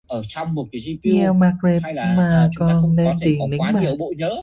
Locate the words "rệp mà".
1.63-2.49